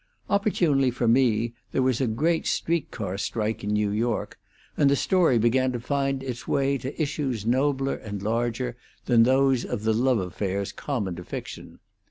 Opportunely 0.31 0.89
for 0.89 1.07
me 1.07 1.53
there 1.73 1.83
was 1.83 2.01
a 2.01 2.07
great 2.07 2.47
street 2.47 2.89
car 2.89 3.19
strike 3.19 3.63
in 3.63 3.69
New 3.69 3.91
York, 3.91 4.39
and 4.75 4.89
the 4.89 4.95
story 4.95 5.37
began 5.37 5.71
to 5.73 5.79
find 5.79 6.23
its 6.23 6.47
way 6.47 6.79
to 6.79 6.99
issues 6.99 7.45
nobler 7.45 7.97
and 7.97 8.23
larger 8.23 8.75
than 9.05 9.21
those 9.21 9.63
of 9.63 9.83
the 9.83 9.93
love 9.93 10.17
affairs 10.17 10.71
common 10.71 11.15
to 11.17 11.23
fiction. 11.23 11.77